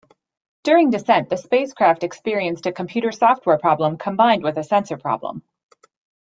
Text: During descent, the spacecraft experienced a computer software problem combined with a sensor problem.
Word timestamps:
During 0.63 0.89
descent, 0.89 1.29
the 1.29 1.37
spacecraft 1.37 2.03
experienced 2.03 2.65
a 2.65 2.71
computer 2.71 3.11
software 3.11 3.59
problem 3.59 3.99
combined 3.99 4.41
with 4.41 4.57
a 4.57 4.63
sensor 4.63 4.97
problem. 4.97 5.43